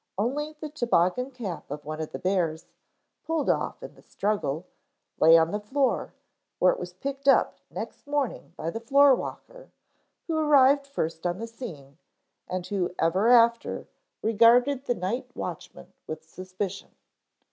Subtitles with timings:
[0.17, 2.65] Only the toboggan cap of one of the bears,
[3.23, 4.65] pulled off in the struggle,
[5.19, 6.15] lay on the floor,
[6.57, 9.69] where it was picked up next morning by the floorwalker,
[10.25, 11.99] who arrived first on the scene,
[12.47, 13.87] and who ever after
[14.23, 16.95] regarded the night watchman with suspicion.